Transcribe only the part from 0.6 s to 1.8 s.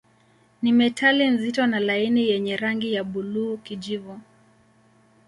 Ni metali nzito na